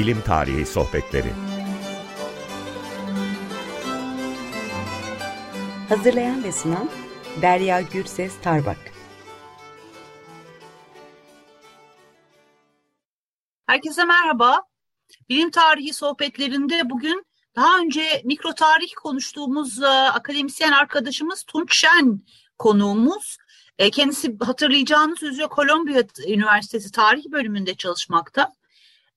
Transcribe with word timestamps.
Bilim 0.00 0.20
Tarihi 0.20 0.66
Sohbetleri 0.66 1.32
Hazırlayan 5.88 6.44
ve 6.44 6.52
sunan 6.52 6.90
Derya 7.42 7.80
Gürses 7.80 8.32
Tarbak 8.42 8.78
Herkese 13.66 14.04
merhaba. 14.04 14.62
Bilim 15.28 15.50
tarihi 15.50 15.92
sohbetlerinde 15.92 16.90
bugün 16.90 17.26
daha 17.56 17.78
önce 17.78 18.22
mikro 18.24 18.54
tarih 18.54 18.92
konuştuğumuz 19.02 19.82
e, 19.82 19.86
akademisyen 19.88 20.72
arkadaşımız 20.72 21.42
Tunç 21.42 21.74
Şen 21.74 22.22
konuğumuz. 22.58 23.36
E, 23.78 23.90
kendisi 23.90 24.36
hatırlayacağınız 24.40 25.22
üzere 25.22 25.46
Kolombiya 25.46 26.02
Üniversitesi 26.28 26.92
Tarih 26.92 27.24
bölümünde 27.30 27.74
çalışmakta. 27.74 28.59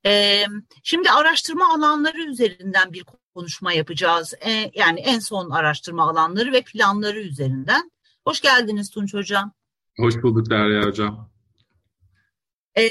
E, 0.06 0.44
şimdi 0.84 1.12
araştırma 1.12 1.74
alanları 1.74 2.24
üzerinden 2.24 2.94
bir 2.94 3.06
konuşma 3.36 3.74
yapacağız. 3.74 4.34
E, 4.46 4.72
yani 4.74 5.00
en 5.00 5.20
son 5.20 5.50
araştırma 5.50 6.10
alanları 6.10 6.52
ve 6.52 6.62
planları 6.62 7.20
üzerinden. 7.20 7.92
Hoş 8.26 8.42
geldiniz 8.42 8.90
Tunç 8.90 9.14
Hocam. 9.14 9.52
Hoş 10.00 10.24
bulduk 10.24 10.50
Derya 10.50 10.84
Hocam. 10.84 11.34
Ee, 12.78 12.90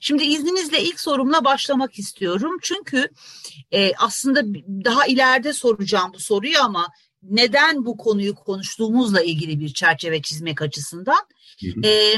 şimdi 0.00 0.24
izninizle 0.24 0.82
ilk 0.82 1.00
sorumla 1.00 1.44
başlamak 1.44 1.98
istiyorum. 1.98 2.58
Çünkü 2.62 3.08
e, 3.72 3.94
aslında 3.94 4.44
daha 4.84 5.06
ileride 5.06 5.52
soracağım 5.52 6.10
bu 6.14 6.18
soruyu 6.18 6.58
ama 6.62 6.88
neden 7.22 7.84
bu 7.84 7.96
konuyu 7.96 8.34
konuştuğumuzla 8.34 9.22
ilgili 9.22 9.60
bir 9.60 9.68
çerçeve 9.68 10.22
çizmek 10.22 10.62
açısından. 10.62 11.26
E, 11.84 12.14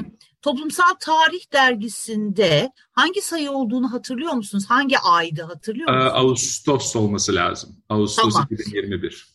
Toplumsal 0.46 0.94
Tarih 1.00 1.52
Dergisi'nde 1.52 2.72
hangi 2.92 3.22
sayı 3.22 3.50
olduğunu 3.50 3.92
hatırlıyor 3.92 4.32
musunuz? 4.32 4.64
Hangi 4.68 4.98
aydı 4.98 5.42
hatırlıyor 5.42 5.94
musunuz? 5.94 6.12
Ağustos 6.14 6.96
olması 6.96 7.34
lazım. 7.34 7.76
Ağustos 7.88 8.34
tamam. 8.34 8.48
2021. 8.50 9.26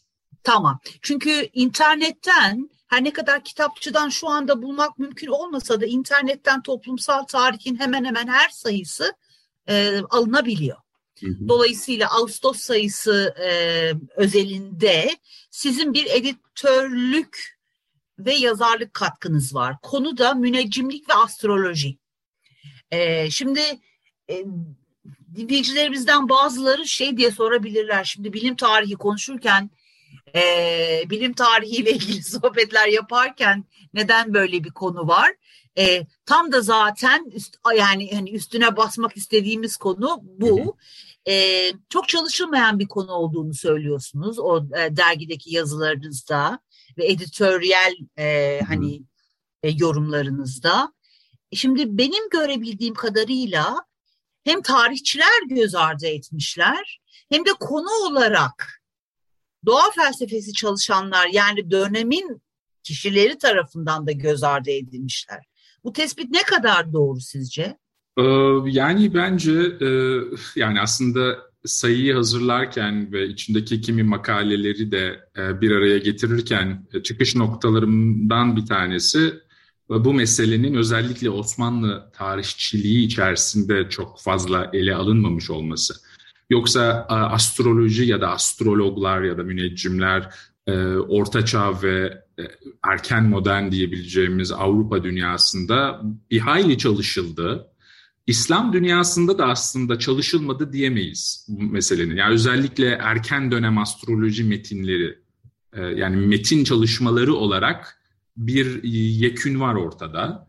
Tamam. 0.44 0.80
Çünkü 1.02 1.50
internetten 1.54 2.70
her 2.88 3.04
ne 3.04 3.14
kadar 3.14 3.44
kitapçıdan 3.44 4.10
şu 4.10 4.30
anda 4.30 4.62
bulmak 4.62 5.00
mümkün 5.00 5.28
olmasa 5.28 5.82
da 5.82 5.86
internetten 5.86 6.62
toplumsal 6.62 7.24
tarihin 7.24 7.80
hemen 7.80 8.06
hemen 8.06 8.28
her 8.28 8.50
sayısı 8.50 9.14
e, 9.68 10.00
alınabiliyor. 10.10 10.78
Dolayısıyla 11.48 12.12
Ağustos 12.12 12.58
sayısı 12.58 13.36
e, 13.40 13.50
özelinde 14.16 15.10
sizin 15.50 15.94
bir 15.94 16.06
editörlük 16.06 17.61
ve 18.26 18.34
yazarlık 18.34 18.94
katkınız 18.94 19.56
var. 19.56 19.76
Konu 19.82 20.18
da 20.18 20.34
müneccimlik 20.34 21.10
ve 21.10 21.14
astroloji. 21.14 21.98
E, 22.92 23.30
şimdi 23.32 23.62
e, 24.30 24.46
dinleyicilerimizden 25.36 26.30
bazıları 26.30 26.88
şey 26.88 27.18
diye 27.18 27.32
sorabilirler. 27.32 28.04
Şimdi 28.04 28.34
bilim 28.34 28.56
tarihi 28.56 28.94
konuşurken 28.94 29.70
e, 30.36 31.04
bilim 31.10 31.34
tarihiyle 31.34 31.92
ilgili 31.96 32.24
sohbetler 32.24 32.88
yaparken 32.88 33.66
neden 33.94 34.34
böyle 34.34 34.64
bir 34.64 34.72
konu 34.72 35.08
var? 35.08 35.32
E, 35.78 36.08
tam 36.26 36.52
da 36.52 36.62
zaten 36.62 37.32
üst, 37.34 37.58
yani 37.78 38.12
hani 38.14 38.32
üstüne 38.32 38.78
basmak 38.78 39.18
istediğimiz 39.18 39.78
konu 39.78 40.20
bu. 40.24 40.78
E, 41.28 41.66
çok 41.90 42.08
çalışılmayan 42.08 42.80
bir 42.80 42.88
konu 42.88 43.12
olduğunu 43.12 43.54
söylüyorsunuz 43.54 44.40
o 44.40 44.66
e, 44.78 44.98
dergideki 44.98 45.56
yazılarınızda 45.56 46.60
ve 47.02 47.12
editoryal 47.12 47.94
e, 48.18 48.60
hani 48.68 49.02
e, 49.64 49.70
yorumlarınızda. 49.70 50.94
Şimdi 51.54 51.98
benim 51.98 52.30
görebildiğim 52.30 52.94
kadarıyla 52.94 53.86
hem 54.44 54.62
tarihçiler 54.62 55.48
göz 55.50 55.76
ardı 55.76 56.06
etmişler 56.06 57.02
hem 57.30 57.46
de 57.46 57.50
konu 57.60 57.90
olarak 58.08 58.82
doğa 59.66 59.92
felsefesi 59.92 60.54
çalışanlar 60.54 61.28
yani 61.28 61.72
dönemin 61.72 62.42
kişileri 62.84 63.38
tarafından 63.38 64.08
da 64.08 64.12
göz 64.12 64.44
ardı 64.44 64.72
edilmişler. 64.72 65.46
Bu 65.84 65.94
tespit 65.94 66.30
ne 66.32 66.44
kadar 66.44 66.94
doğru 66.94 67.20
sizce? 67.20 67.78
Ee, 68.18 68.24
yani 68.66 69.14
bence 69.14 69.52
e, 69.82 69.90
yani 70.56 70.82
aslında 70.82 71.51
sayıyı 71.66 72.14
hazırlarken 72.14 73.12
ve 73.12 73.28
içindeki 73.28 73.82
kimi 73.82 74.04
makaleleri 74.04 74.92
de 74.92 75.20
e, 75.38 75.62
bir 75.62 75.72
araya 75.72 75.98
getirirken 75.98 76.88
e, 76.94 77.04
çıkış 77.04 77.36
noktalarımdan 77.36 78.56
bir 78.56 78.66
tanesi 78.66 79.34
bu 79.90 80.14
meselenin 80.14 80.74
özellikle 80.74 81.30
Osmanlı 81.30 82.12
tarihçiliği 82.14 83.06
içerisinde 83.06 83.90
çok 83.90 84.20
fazla 84.20 84.70
ele 84.74 84.96
alınmamış 84.96 85.50
olması. 85.50 85.94
Yoksa 86.50 87.06
astroloji 87.10 88.06
ya 88.06 88.22
da 88.22 88.32
astrologlar 88.32 89.22
ya 89.22 89.38
da 89.38 89.44
müneccimler 89.44 90.34
e, 90.68 90.74
Orta 90.96 91.46
Çağ 91.46 91.82
ve 91.84 92.24
erken 92.84 93.24
modern 93.24 93.72
diyebileceğimiz 93.72 94.52
Avrupa 94.52 95.04
dünyasında 95.04 96.02
bir 96.32 96.40
hayli 96.40 96.78
çalışıldı. 96.78 97.68
İslam 98.32 98.74
dünyasında 98.74 99.38
da 99.38 99.46
aslında 99.46 100.00
çalışılmadı 100.00 100.74
diyemeyiz 100.74 101.46
bu 101.50 101.62
meselenin. 101.62 102.16
Yani 102.16 102.34
özellikle 102.34 102.88
erken 102.88 103.52
dönem 103.52 103.78
astroloji 103.78 104.44
metinleri, 104.44 105.18
e, 105.74 105.82
yani 105.82 106.16
metin 106.16 106.64
çalışmaları 106.64 107.34
olarak 107.34 107.98
bir 108.38 108.84
yekün 108.84 109.60
var 109.60 109.76
ortada. 109.76 110.48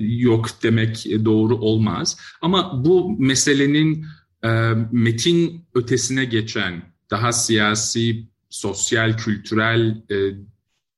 Yok 0.00 0.48
demek 0.62 1.06
doğru 1.24 1.56
olmaz. 1.56 2.20
Ama 2.40 2.84
bu 2.84 3.16
meselenin 3.18 4.06
e, 4.44 4.72
metin 4.92 5.64
ötesine 5.74 6.24
geçen 6.24 6.82
daha 7.10 7.32
siyasi, 7.32 8.26
sosyal, 8.50 9.16
kültürel 9.16 10.02
e, 10.10 10.16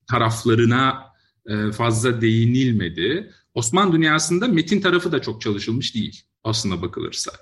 taraflarına 0.06 1.04
e, 1.47 1.72
fazla 1.72 2.20
değinilmedi. 2.20 3.30
Osmanlı 3.55 3.93
dünyasında 3.93 4.49
metin 4.49 4.81
tarafı 4.81 5.12
da 5.12 5.22
çok 5.22 5.41
çalışılmış 5.41 5.94
değil 5.94 6.22
aslına 6.44 6.83
bakılırsa. 6.83 7.33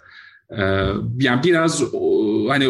E, 0.50 0.62
yani 1.18 1.42
biraz 1.44 1.82
hani 2.48 2.68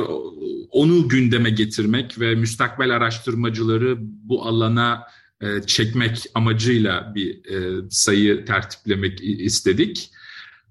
onu 0.70 1.08
gündeme 1.08 1.50
getirmek 1.50 2.20
ve 2.20 2.34
müstakbel 2.34 2.96
araştırmacıları 2.96 3.96
bu 4.00 4.46
alana 4.46 5.02
e, 5.40 5.62
çekmek 5.66 6.24
amacıyla 6.34 7.12
bir 7.14 7.44
e, 7.44 7.82
sayı 7.90 8.44
tertiplemek 8.44 9.20
istedik. 9.22 10.10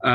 E, 0.06 0.12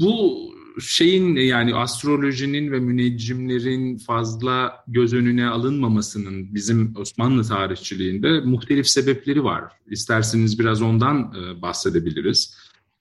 bu 0.00 0.53
şeyin 0.80 1.36
yani 1.36 1.74
astrolojinin 1.74 2.72
ve 2.72 2.80
müneccimlerin 2.80 3.98
fazla 3.98 4.84
göz 4.88 5.14
önüne 5.14 5.46
alınmamasının 5.46 6.54
bizim 6.54 6.96
Osmanlı 6.96 7.44
tarihçiliğinde 7.44 8.40
muhtelif 8.40 8.88
sebepleri 8.88 9.44
var. 9.44 9.64
İsterseniz 9.90 10.58
biraz 10.58 10.82
ondan 10.82 11.34
e, 11.34 11.62
bahsedebiliriz. 11.62 12.56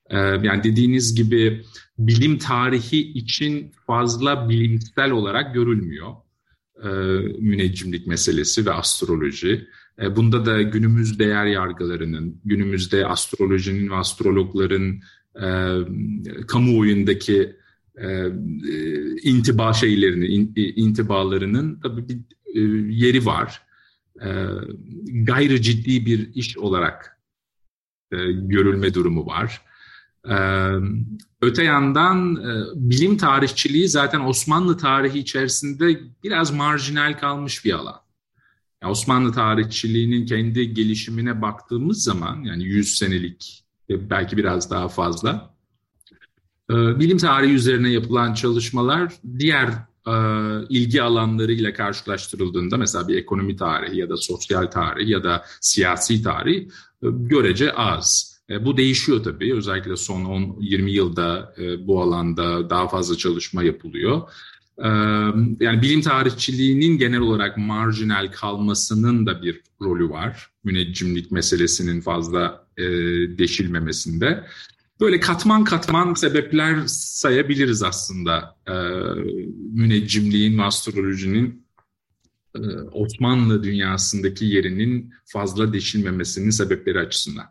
E, 0.10 0.18
yani 0.18 0.64
dediğiniz 0.64 1.16
gibi 1.16 1.64
bilim 1.98 2.38
tarihi 2.38 3.00
için 3.00 3.72
fazla 3.88 4.50
bilimsel 4.50 5.12
olarak 5.12 5.54
görülmüyor 5.54 6.12
e, 6.84 6.88
müneccimlik 7.40 8.08
meselesi 8.08 8.66
ve 8.66 8.72
astroloji. 8.72 9.68
Bunda 10.16 10.46
da 10.46 10.62
günümüz 10.62 11.20
değer 11.20 11.46
yargılarının, 11.46 12.42
günümüzde 12.46 13.06
astrolojinin 13.08 13.90
ve 13.90 13.96
astrologların 13.96 15.02
e, 15.36 15.48
kamuoyundaki 16.48 17.56
e, 17.98 18.08
e, 18.08 19.16
intiba 19.24 19.74
şeylerini, 19.74 20.26
in, 20.26 20.54
intibalarının 20.56 21.80
tabii 21.84 22.10
bir 22.10 22.18
e, 22.56 22.60
yeri 22.94 23.26
var. 23.26 23.62
E, 24.22 24.30
gayrı 25.06 25.62
ciddi 25.62 26.06
bir 26.06 26.34
iş 26.34 26.58
olarak 26.58 27.20
e, 28.12 28.18
görülme 28.32 28.94
durumu 28.94 29.26
var. 29.26 29.62
E, 30.30 30.38
öte 31.42 31.64
yandan 31.64 32.36
e, 32.36 32.64
bilim 32.76 33.18
tarihçiliği 33.18 33.88
zaten 33.88 34.20
Osmanlı 34.20 34.78
tarihi 34.78 35.20
içerisinde 35.20 36.00
biraz 36.24 36.52
marjinal 36.52 37.18
kalmış 37.20 37.66
bir 37.66 37.74
alan. 37.74 38.00
Yani 38.82 38.92
Osmanlı 38.92 39.32
tarihçiliğinin 39.32 40.26
kendi 40.26 40.74
gelişimine 40.74 41.42
baktığımız 41.42 42.04
zaman 42.04 42.44
yani 42.44 42.64
100 42.64 42.96
senelik 42.96 43.64
belki 43.90 44.38
biraz 44.38 44.72
daha 44.72 44.88
fazla 44.88 45.53
bilim 46.74 47.18
tarihi 47.18 47.54
üzerine 47.54 47.92
yapılan 47.92 48.34
çalışmalar 48.34 49.14
diğer 49.40 49.70
e, 50.08 50.14
ilgi 50.70 51.02
alanlarıyla 51.02 51.74
karşılaştırıldığında 51.74 52.78
mesela 52.78 53.08
bir 53.08 53.18
ekonomi 53.18 53.56
tarihi 53.56 53.98
ya 53.98 54.10
da 54.10 54.18
sosyal 54.18 54.66
tarih 54.66 55.08
ya 55.08 55.24
da 55.24 55.46
siyasi 55.62 56.24
tarih 56.24 56.62
e, 56.62 56.68
görece 57.02 57.74
az. 57.74 58.34
E, 58.50 58.66
bu 58.66 58.78
değişiyor 58.78 59.24
tabii. 59.24 59.54
Özellikle 59.56 59.98
son 59.98 60.22
10-20 60.22 60.90
yılda 60.90 61.56
bu 61.80 62.02
alanda 62.02 62.70
daha 62.70 62.88
fazla 62.88 63.18
çalışma 63.18 63.64
yapılıyor. 63.64 64.22
Yani 65.60 65.82
bilim 65.82 66.02
tarihçiliğinin 66.02 66.98
genel 66.98 67.20
olarak 67.20 67.58
marjinal 67.58 68.32
kalmasının 68.32 69.26
da 69.26 69.42
bir 69.42 69.62
rolü 69.82 70.10
var. 70.10 70.50
Müneccimlik 70.64 71.32
meselesinin 71.32 72.02
fazla 72.02 72.68
deşilmemesinde. 73.38 74.44
Böyle 75.00 75.20
katman 75.20 75.64
katman 75.64 76.14
sebepler 76.14 76.84
sayabiliriz 76.88 77.84
aslında 77.84 78.58
e, 78.68 78.74
müneccimliğin 79.74 80.58
ve 80.58 80.64
astrolojinin 80.64 81.68
e, 82.56 82.60
Osmanlı 82.92 83.64
dünyasındaki 83.64 84.46
yerinin 84.46 85.14
fazla 85.26 85.74
deşilmemesinin 85.74 86.50
sebepleri 86.50 87.00
açısından. 87.00 87.46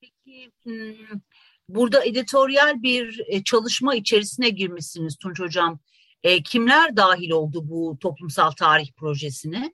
Peki 0.00 0.50
hmm, 0.62 1.20
burada 1.68 2.04
editoryal 2.04 2.82
bir 2.82 3.20
e, 3.26 3.42
çalışma 3.44 3.94
içerisine 3.94 4.48
girmişsiniz 4.48 5.16
Tunç 5.16 5.40
Hocam. 5.40 5.78
E, 6.22 6.42
kimler 6.42 6.96
dahil 6.96 7.30
oldu 7.30 7.68
bu 7.68 7.98
toplumsal 8.00 8.50
tarih 8.50 8.92
projesine? 8.96 9.72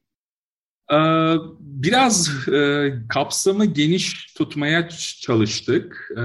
Ee, 0.92 1.36
biraz 1.60 2.48
e, 2.48 2.92
kapsamı 3.08 3.64
geniş 3.64 4.34
tutmaya 4.34 4.88
çalıştık. 5.20 6.10
Ee, 6.16 6.20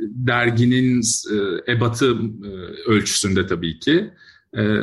derginin 0.00 1.02
e, 1.32 1.72
ebatı 1.72 2.16
e, 2.44 2.48
ölçüsünde 2.90 3.46
tabii 3.46 3.78
ki. 3.78 4.10
Ee, 4.56 4.80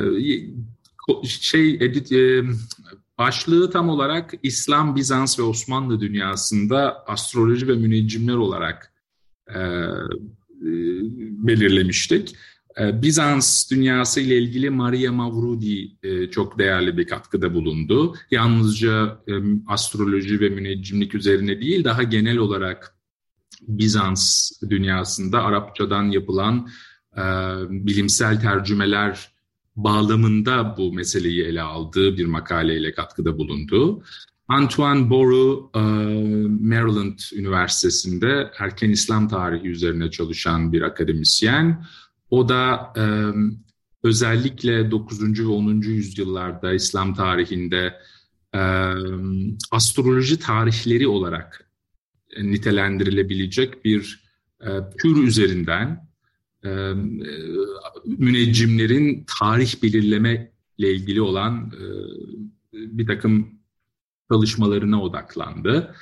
şey 1.25 1.73
edit, 1.73 2.11
başlığı 3.17 3.71
tam 3.71 3.89
olarak 3.89 4.33
İslam, 4.43 4.95
Bizans 4.95 5.39
ve 5.39 5.43
Osmanlı 5.43 5.99
dünyasında 5.99 7.03
astroloji 7.07 7.67
ve 7.67 7.75
müneccimler 7.75 8.35
olarak 8.35 8.93
belirlemiştik. 11.43 12.35
Ee, 12.79 13.01
Bizans 13.01 13.71
dünyası 13.71 14.21
ile 14.21 14.38
ilgili 14.38 14.69
Maria 14.69 15.12
Mavrudi 15.12 15.91
e, 16.03 16.29
çok 16.29 16.59
değerli 16.59 16.97
bir 16.97 17.07
katkıda 17.07 17.53
bulundu. 17.53 18.15
Yalnızca 18.31 19.21
e, 19.27 19.33
astroloji 19.68 20.39
ve 20.39 20.50
müneccimlik 20.50 21.15
üzerine 21.15 21.62
değil, 21.62 21.83
daha 21.83 22.03
genel 22.03 22.38
olarak 22.38 22.95
Bizans 23.62 24.51
dünyasında 24.69 25.44
Arapçadan 25.44 26.03
yapılan 26.03 26.69
e, 27.18 27.21
bilimsel 27.69 28.41
tercümeler 28.41 29.31
bağlamında 29.75 30.75
bu 30.77 30.94
meseleyi 30.94 31.44
ele 31.44 31.62
aldığı 31.62 32.18
bir 32.18 32.25
makaleyle 32.25 32.94
katkıda 32.94 33.38
bulundu. 33.38 34.03
Antoine 34.47 35.09
Boru, 35.09 35.69
Maryland 36.62 37.19
Üniversitesi'nde 37.35 38.51
erken 38.59 38.89
İslam 38.89 39.27
tarihi 39.27 39.68
üzerine 39.68 40.12
çalışan 40.12 40.73
bir 40.73 40.81
akademisyen. 40.81 41.85
O 42.31 42.50
da 42.50 42.94
e, 42.98 43.04
özellikle 44.04 44.92
9. 44.92 45.39
ve 45.39 45.48
10. 45.48 45.81
yüzyıllarda 45.81 46.74
İslam 46.74 47.13
tarihinde 47.13 47.94
e, 48.54 48.62
astroloji 49.72 50.39
tarihleri 50.39 51.07
olarak 51.07 51.72
nitelendirilebilecek 52.38 53.86
bir 53.86 54.24
e, 54.62 54.69
tür 55.01 55.24
üzerinden 55.24 56.07
e, 56.66 56.69
müneccimlerin 58.06 59.25
tarih 59.39 59.83
belirleme 59.83 60.51
ile 60.78 60.94
ilgili 60.94 61.22
olan 61.22 61.72
e, 61.75 61.83
bir 62.74 63.07
takım 63.07 63.60
çalışmalarına 64.31 65.01
odaklandı. 65.01 65.95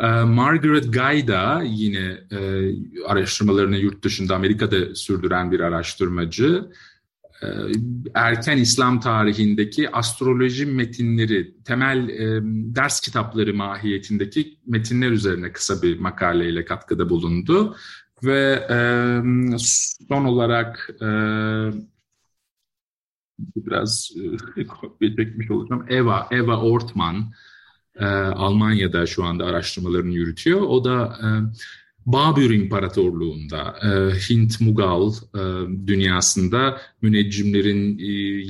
Ee, 0.00 0.06
Margaret 0.22 0.92
Guy 0.92 1.24
yine 1.64 2.20
e, 2.30 2.72
araştırmalarını 3.06 3.76
yurt 3.76 4.04
dışında 4.04 4.36
Amerika'da 4.36 4.94
sürdüren 4.94 5.52
bir 5.52 5.60
araştırmacı. 5.60 6.70
Ee, 7.42 7.46
erken 8.14 8.58
İslam 8.58 9.00
tarihindeki 9.00 9.90
astroloji 9.90 10.66
metinleri, 10.66 11.62
temel 11.64 12.08
e, 12.08 12.40
ders 12.76 13.00
kitapları 13.00 13.54
mahiyetindeki 13.54 14.58
metinler 14.66 15.10
üzerine 15.10 15.52
kısa 15.52 15.82
bir 15.82 15.98
makaleyle 15.98 16.64
katkıda 16.64 17.10
bulundu. 17.10 17.76
Ve 18.24 18.66
e, 18.70 18.78
son 20.08 20.24
olarak 20.24 20.90
e, 21.02 21.08
biraz 23.56 24.10
e, 24.56 24.66
kopya 24.66 25.16
çekmiş 25.16 25.50
olacağım. 25.50 25.86
Eva, 25.88 26.28
Eva 26.30 26.60
Ortman, 26.60 27.32
e, 27.98 28.04
Almanya'da 28.04 29.06
şu 29.06 29.24
anda 29.24 29.44
araştırmalarını 29.44 30.14
yürütüyor. 30.14 30.60
O 30.60 30.84
da 30.84 31.18
e, 31.22 31.28
Babür 32.12 32.50
İmparatorluğu'nda, 32.50 33.76
e, 33.82 33.88
Hint-Mughal 34.18 35.12
e, 35.34 35.42
dünyasında 35.86 36.80
müneccimlerin 37.02 37.98
e, 37.98 38.02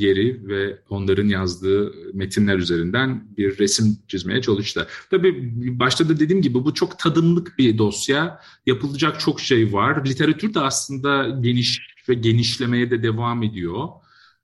yeri 0.04 0.48
ve 0.48 0.78
onların 0.90 1.28
yazdığı 1.28 1.92
metinler 2.14 2.58
üzerinden 2.58 3.24
bir 3.36 3.58
resim 3.58 3.98
çizmeye 4.08 4.42
çalıştı. 4.42 4.86
Tabii 5.10 5.52
başta 5.80 6.08
da 6.08 6.20
dediğim 6.20 6.42
gibi 6.42 6.64
bu 6.64 6.74
çok 6.74 6.98
tadımlık 6.98 7.58
bir 7.58 7.78
dosya. 7.78 8.40
Yapılacak 8.66 9.20
çok 9.20 9.40
şey 9.40 9.72
var. 9.72 10.06
Literatür 10.06 10.54
de 10.54 10.60
aslında 10.60 11.28
geniş 11.40 11.80
ve 12.08 12.14
genişlemeye 12.14 12.90
de 12.90 13.02
devam 13.02 13.42
ediyor. 13.42 13.88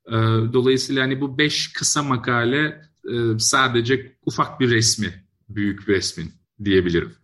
E, 0.09 0.15
dolayısıyla 0.53 1.03
hani 1.03 1.21
bu 1.21 1.39
beş 1.39 1.73
kısa 1.73 2.03
makale 2.03 2.81
e, 3.12 3.39
sadece 3.39 4.17
ufak 4.27 4.61
bir 4.61 4.71
resmi, 4.71 5.25
büyük 5.49 5.89
bir 5.89 5.95
resmin 5.95 6.33
diyebilirim. 6.65 7.17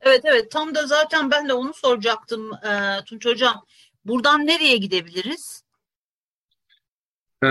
Evet 0.00 0.20
evet 0.24 0.50
tam 0.50 0.74
da 0.74 0.86
zaten 0.86 1.30
ben 1.30 1.48
de 1.48 1.52
onu 1.52 1.74
soracaktım 1.74 2.52
e, 2.52 3.04
Tunç 3.04 3.26
Hocam. 3.26 3.64
Buradan 4.04 4.46
nereye 4.46 4.76
gidebiliriz? 4.76 5.62
Ee, 7.44 7.48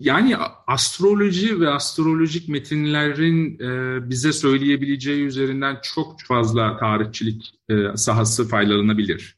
yani 0.00 0.36
astroloji 0.66 1.60
ve 1.60 1.70
astrolojik 1.70 2.48
metinlerin 2.48 3.58
e, 3.58 4.10
bize 4.10 4.32
söyleyebileceği 4.32 5.24
üzerinden 5.24 5.78
çok 5.82 6.22
fazla 6.22 6.76
tarihçilik 6.76 7.54
e, 7.68 7.96
sahası 7.96 8.48
faydalanabilir. 8.48 9.36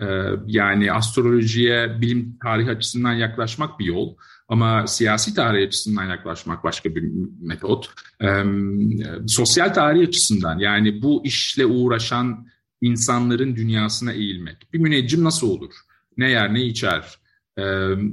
E, 0.00 0.06
yani 0.46 0.92
astrolojiye 0.92 2.00
bilim 2.00 2.38
tarih 2.42 2.68
açısından 2.68 3.12
yaklaşmak 3.12 3.78
bir 3.78 3.84
yol. 3.84 4.16
Ama 4.50 4.86
siyasi 4.86 5.34
tarih 5.34 5.66
açısından 5.66 6.04
yaklaşmak 6.04 6.64
başka 6.64 6.94
bir 6.94 7.04
metot. 7.40 7.90
Ee, 8.22 8.44
sosyal 9.26 9.68
tarih 9.68 10.08
açısından 10.08 10.58
yani 10.58 11.02
bu 11.02 11.22
işle 11.24 11.66
uğraşan 11.66 12.46
insanların 12.80 13.56
dünyasına 13.56 14.12
eğilmek. 14.12 14.72
Bir 14.72 14.78
müneccim 14.78 15.24
nasıl 15.24 15.50
olur? 15.50 15.74
Ne 16.16 16.30
yer 16.30 16.54
ne 16.54 16.62
içer? 16.62 17.18
Ee, 17.56 17.62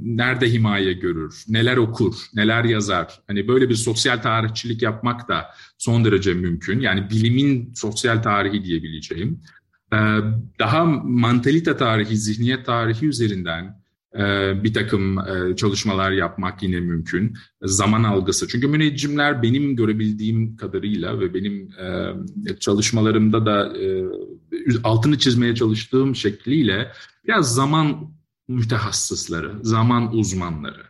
nerede 0.02 0.52
himaye 0.52 0.92
görür? 0.92 1.44
Neler 1.48 1.76
okur? 1.76 2.14
Neler 2.34 2.64
yazar? 2.64 3.20
Hani 3.26 3.48
böyle 3.48 3.68
bir 3.68 3.74
sosyal 3.74 4.18
tarihçilik 4.18 4.82
yapmak 4.82 5.28
da 5.28 5.46
son 5.78 6.04
derece 6.04 6.34
mümkün. 6.34 6.80
Yani 6.80 7.10
bilimin 7.10 7.72
sosyal 7.74 8.22
tarihi 8.22 8.64
diyebileceğim. 8.64 9.40
Ee, 9.92 9.96
daha 10.58 10.84
mantalite 11.04 11.76
tarihi, 11.76 12.16
zihniyet 12.16 12.66
tarihi 12.66 13.06
üzerinden 13.06 13.87
bir 14.64 14.74
takım 14.74 15.18
e, 15.18 15.56
çalışmalar 15.56 16.10
yapmak 16.10 16.62
yine 16.62 16.80
mümkün. 16.80 17.36
Zaman 17.62 18.04
algısı. 18.04 18.48
Çünkü 18.48 18.68
müneccimler 18.68 19.42
benim 19.42 19.76
görebildiğim 19.76 20.56
kadarıyla 20.56 21.20
ve 21.20 21.34
benim 21.34 21.68
e, 21.80 22.14
çalışmalarımda 22.60 23.46
da 23.46 23.78
e, 23.78 24.04
altını 24.84 25.18
çizmeye 25.18 25.54
çalıştığım 25.54 26.16
şekliyle 26.16 26.92
biraz 27.26 27.54
zaman 27.54 28.12
mütehassısları, 28.48 29.52
zaman 29.62 30.16
uzmanları. 30.16 30.82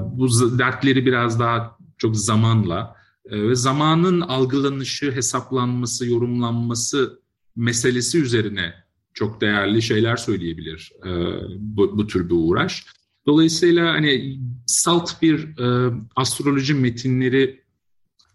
Bu 0.00 0.28
dertleri 0.58 1.06
biraz 1.06 1.40
daha 1.40 1.78
çok 1.98 2.16
zamanla 2.16 2.96
ve 3.30 3.54
zamanın 3.54 4.20
algılanışı, 4.20 5.12
hesaplanması, 5.12 6.06
yorumlanması 6.06 7.20
meselesi 7.56 8.22
üzerine 8.22 8.74
çok 9.16 9.40
değerli 9.40 9.82
şeyler 9.82 10.16
söyleyebilir 10.16 10.92
e, 11.04 11.10
bu, 11.58 11.98
bu 11.98 12.06
tür 12.06 12.28
bir 12.28 12.34
uğraş. 12.34 12.86
Dolayısıyla 13.26 13.92
hani 13.92 14.40
salt 14.66 15.22
bir 15.22 15.58
e, 15.58 15.94
astroloji 16.16 16.74
metinleri 16.74 17.64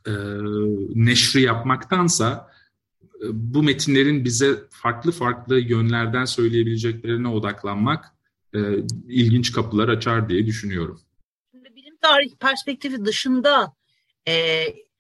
e, 0.08 0.12
neşri 0.96 1.42
yapmaktansa 1.42 2.52
e, 3.04 3.26
bu 3.32 3.64
metinlerin 3.64 4.26
bize 4.26 4.60
farklı 4.70 5.12
farklı 5.12 5.60
yönlerden 5.60 6.26
söyleyebileceklerine 6.26 7.28
odaklanmak 7.28 8.06
e, 8.54 8.60
ilginç 9.08 9.52
kapılar 9.52 9.90
açar 9.90 10.30
diye 10.30 10.46
düşünüyorum. 10.46 11.02
Şimdi 11.52 11.76
bilim 11.76 11.98
tarih 12.02 12.36
perspektifi 12.40 13.06
dışında 13.06 13.74
e, 14.28 14.34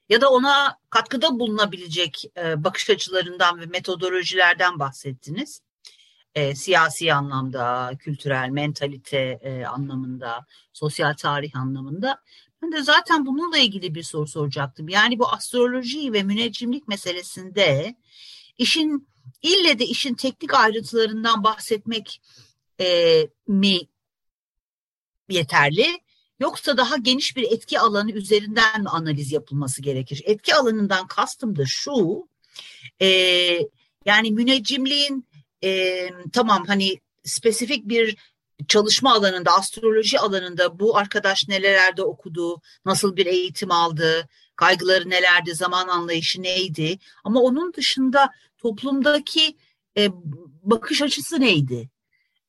ya 0.09 0.21
da 0.21 0.29
ona 0.29 0.77
katkıda 0.89 1.39
bulunabilecek 1.39 2.23
e, 2.37 2.63
bakış 2.63 2.89
açılarından 2.89 3.59
ve 3.59 3.65
metodolojilerden 3.65 4.79
bahsettiniz 4.79 5.61
e, 6.35 6.55
siyasi 6.55 7.13
anlamda, 7.13 7.91
kültürel, 7.99 8.49
mentalite 8.49 9.39
e, 9.43 9.65
anlamında, 9.65 10.45
sosyal 10.73 11.13
tarih 11.13 11.55
anlamında. 11.55 12.21
Ben 12.61 12.71
de 12.71 12.83
zaten 12.83 13.25
bununla 13.25 13.57
ilgili 13.57 13.95
bir 13.95 14.03
soru 14.03 14.27
soracaktım. 14.27 14.89
Yani 14.89 15.19
bu 15.19 15.29
astroloji 15.29 16.13
ve 16.13 16.23
müneccimlik 16.23 16.87
meselesinde 16.87 17.95
işin 18.57 19.07
ille 19.41 19.79
de 19.79 19.85
işin 19.85 20.13
teknik 20.13 20.53
ayrıntılarından 20.53 21.43
bahsetmek 21.43 22.21
e, 22.79 23.27
mi 23.47 23.79
yeterli? 25.29 25.87
Yoksa 26.39 26.77
daha 26.77 26.97
geniş 26.97 27.35
bir 27.37 27.51
etki 27.51 27.79
alanı 27.79 28.11
üzerinden 28.11 28.81
mi 28.81 28.89
analiz 28.89 29.31
yapılması 29.31 29.81
gerekir? 29.81 30.21
Etki 30.25 30.55
alanından 30.55 31.07
kastım 31.07 31.55
da 31.55 31.63
şu, 31.67 32.27
e, 33.01 33.07
yani 34.05 34.31
müneccimliğin 34.31 35.25
e, 35.63 36.09
tamam 36.33 36.63
hani 36.67 36.99
spesifik 37.23 37.89
bir 37.89 38.17
çalışma 38.67 39.13
alanında, 39.13 39.51
astroloji 39.51 40.19
alanında 40.19 40.79
bu 40.79 40.97
arkadaş 40.97 41.47
nelerde 41.47 42.03
okudu, 42.03 42.61
nasıl 42.85 43.15
bir 43.15 43.25
eğitim 43.25 43.71
aldı, 43.71 44.27
kaygıları 44.55 45.09
nelerdi, 45.09 45.55
zaman 45.55 45.87
anlayışı 45.87 46.43
neydi. 46.43 46.97
Ama 47.23 47.41
onun 47.41 47.73
dışında 47.73 48.29
toplumdaki 48.57 49.57
e, 49.97 50.09
bakış 50.63 51.01
açısı 51.01 51.39
neydi? 51.39 51.89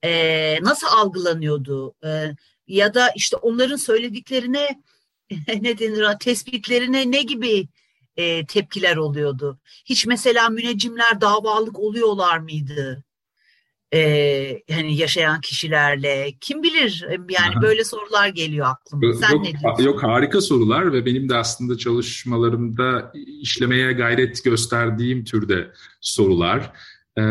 E, 0.05 0.59
nasıl 0.63 0.87
algılanıyordu? 0.87 1.95
E, 2.05 2.35
ya 2.67 2.95
da 2.95 3.11
işte 3.17 3.37
onların 3.37 3.77
söylediklerine 3.77 4.83
ne 5.61 5.79
denir 5.79 6.19
tespitlerine 6.21 7.11
ne 7.11 7.23
gibi 7.23 7.69
e, 8.17 8.47
tepkiler 8.47 8.97
oluyordu? 8.97 9.59
Hiç 9.85 10.07
mesela 10.07 10.49
müneccimler 10.49 11.21
davalık 11.21 11.79
oluyorlar 11.79 12.39
mıydı? 12.39 13.05
e, 13.95 14.63
hani 14.71 14.97
yaşayan 14.97 15.41
kişilerle 15.41 16.35
kim 16.41 16.63
bilir 16.63 17.07
yani 17.11 17.55
Aha. 17.55 17.63
böyle 17.63 17.85
sorular 17.85 18.29
geliyor 18.29 18.67
aklıma. 18.67 19.15
Sen 19.15 19.33
yok, 19.33 19.45
ne 19.45 19.61
diyorsun? 19.61 19.85
Yok 19.85 20.03
harika 20.03 20.41
sorular 20.41 20.93
ve 20.93 21.07
benim 21.07 21.29
de 21.29 21.37
aslında 21.37 21.79
çalışmalarımda 21.79 23.13
işlemeye 23.41 23.93
gayret 23.93 24.45
gösterdiğim 24.45 25.25
türde 25.25 25.71
sorular. 26.01 26.73
E, 27.19 27.23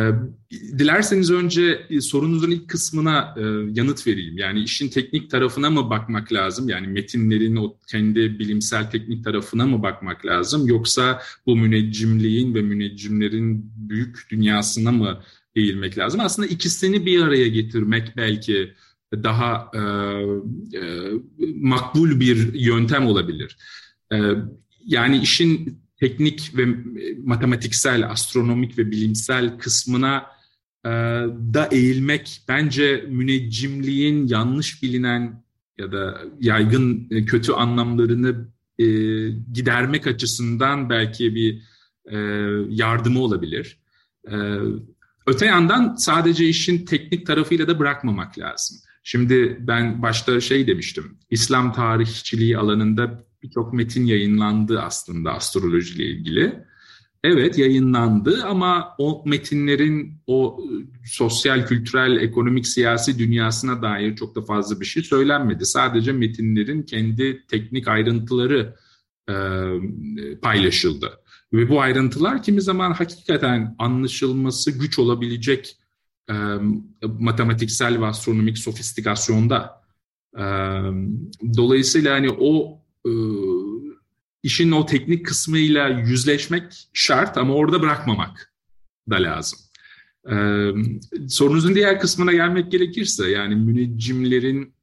dilerseniz 0.51 1.31
önce 1.31 1.87
sorunuzun 2.01 2.51
ilk 2.51 2.69
kısmına 2.69 3.35
e, 3.37 3.41
yanıt 3.73 4.07
vereyim. 4.07 4.37
Yani 4.37 4.63
işin 4.63 4.89
teknik 4.89 5.31
tarafına 5.31 5.69
mı 5.69 5.89
bakmak 5.89 6.33
lazım? 6.33 6.69
Yani 6.69 6.87
metinlerin 6.87 7.55
o 7.55 7.77
kendi 7.87 8.39
bilimsel 8.39 8.91
teknik 8.91 9.23
tarafına 9.23 9.65
mı 9.65 9.83
bakmak 9.83 10.25
lazım? 10.25 10.67
Yoksa 10.67 11.21
bu 11.45 11.55
müneccimliğin 11.55 12.55
ve 12.55 12.61
müneccimlerin 12.61 13.71
büyük 13.75 14.27
dünyasına 14.29 14.91
mı 14.91 15.21
eğilmek 15.55 15.97
lazım. 15.97 16.19
Aslında 16.19 16.47
ikisini 16.47 17.05
bir 17.05 17.21
araya 17.21 17.47
getirmek 17.47 18.17
belki 18.17 18.73
daha 19.13 19.71
e, 19.73 19.79
e, 20.77 21.11
makbul 21.55 22.19
bir 22.19 22.53
yöntem 22.53 23.05
olabilir. 23.05 23.57
E, 24.13 24.17
yani 24.85 25.17
işin 25.17 25.81
teknik 26.01 26.51
ve 26.57 26.65
matematiksel, 27.23 28.09
astronomik 28.11 28.77
ve 28.77 28.91
bilimsel 28.91 29.57
kısmına 29.57 30.25
e, 30.85 30.89
da 31.53 31.69
eğilmek 31.71 32.41
bence 32.47 33.05
müneccimliğin 33.09 34.27
yanlış 34.27 34.83
bilinen 34.83 35.43
ya 35.77 35.91
da 35.91 36.21
yaygın 36.39 37.07
e, 37.11 37.25
kötü 37.25 37.51
anlamlarını 37.51 38.47
e, 38.79 38.85
gidermek 39.53 40.07
açısından 40.07 40.89
belki 40.89 41.35
bir 41.35 41.61
e, 42.05 42.17
yardımı 42.69 43.19
olabilir. 43.19 43.79
E, 44.31 44.35
Öte 45.27 45.45
yandan 45.45 45.95
sadece 45.95 46.47
işin 46.47 46.85
teknik 46.85 47.27
tarafıyla 47.27 47.67
da 47.67 47.79
bırakmamak 47.79 48.39
lazım. 48.39 48.77
Şimdi 49.03 49.57
ben 49.59 50.01
başta 50.01 50.41
şey 50.41 50.67
demiştim, 50.67 51.17
İslam 51.29 51.73
tarihçiliği 51.73 52.57
alanında 52.57 53.23
birçok 53.43 53.73
metin 53.73 54.05
yayınlandı 54.05 54.81
aslında 54.81 55.33
astrolojiyle 55.33 56.05
ilgili. 56.05 56.63
Evet 57.23 57.57
yayınlandı 57.57 58.43
ama 58.45 58.95
o 58.97 59.23
metinlerin 59.25 60.21
o 60.27 60.63
sosyal, 61.05 61.67
kültürel, 61.67 62.17
ekonomik, 62.17 62.67
siyasi 62.67 63.19
dünyasına 63.19 63.81
dair 63.81 64.15
çok 64.15 64.35
da 64.35 64.41
fazla 64.41 64.79
bir 64.79 64.85
şey 64.85 65.03
söylenmedi. 65.03 65.65
Sadece 65.65 66.11
metinlerin 66.11 66.83
kendi 66.83 67.45
teknik 67.47 67.87
ayrıntıları 67.87 68.75
e, 69.29 69.33
paylaşıldı. 70.41 71.19
Ve 71.53 71.69
bu 71.69 71.81
ayrıntılar 71.81 72.43
kimi 72.43 72.61
zaman 72.61 72.91
hakikaten 72.91 73.75
anlaşılması 73.79 74.71
güç 74.71 74.99
olabilecek 74.99 75.77
e, 76.29 76.33
matematiksel 77.19 78.01
ve 78.01 78.05
astronomik 78.05 78.57
sofistikasyonda. 78.57 79.81
E, 80.37 80.43
dolayısıyla 81.57 82.13
hani 82.13 82.29
o 82.39 82.80
e, 83.07 83.11
işin 84.43 84.71
o 84.71 84.85
teknik 84.85 85.25
kısmıyla 85.25 85.87
yüzleşmek 85.87 86.63
şart 86.93 87.37
ama 87.37 87.53
orada 87.53 87.81
bırakmamak 87.81 88.53
da 89.09 89.15
lazım. 89.15 89.59
Ee, 90.29 90.71
sorunuzun 91.29 91.75
diğer 91.75 91.99
kısmına 91.99 92.31
gelmek 92.31 92.71
gerekirse 92.71 93.29
yani 93.29 93.55
müneccimlerin 93.55 94.73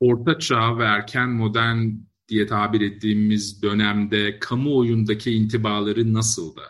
orta 0.00 0.38
çağ 0.38 0.78
ve 0.78 0.84
erken 0.84 1.28
modern 1.28 1.88
diye 2.28 2.46
tabir 2.46 2.80
ettiğimiz 2.80 3.62
dönemde 3.62 4.38
kamuoyundaki 4.38 5.30
intibaları 5.30 6.12
nasıldı? 6.12 6.62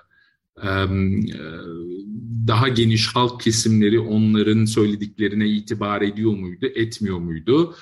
Daha 2.47 2.69
geniş 2.69 3.07
halk 3.17 3.41
kesimleri 3.41 3.99
onların 4.01 4.65
söylediklerine 4.65 5.49
itibar 5.49 6.03
ediyor 6.03 6.33
muydu, 6.33 6.67
etmiyor 6.67 7.19
muydu? 7.19 7.75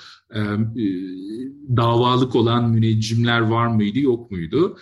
Davalık 1.77 2.35
olan 2.35 2.69
müneccimler 2.69 3.39
var 3.39 3.67
mıydı, 3.67 3.99
yok 3.99 4.31
muydu? 4.31 4.77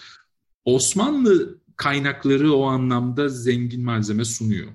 Çosmanlı 0.67 1.59
kaynakları 1.75 2.53
o 2.53 2.63
anlamda 2.63 3.29
zengin 3.29 3.85
malzeme 3.85 4.25
sunuyor. 4.25 4.67